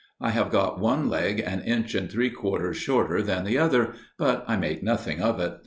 [0.19, 4.43] I have got one leg an inch and three quarters shorter than the other, but
[4.47, 5.53] I make nothing of it.